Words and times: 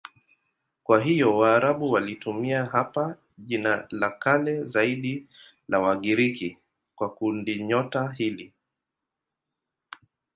Kwa 0.83 1.01
hiyo 1.01 1.37
Waarabu 1.37 1.91
walitumia 1.91 2.65
hapa 2.65 3.17
jina 3.37 3.87
la 3.89 4.09
kale 4.09 4.63
zaidi 4.63 5.27
la 5.67 5.79
Wagiriki 5.79 6.57
kwa 6.95 7.09
kundinyota 7.13 8.11
hili. 8.11 8.53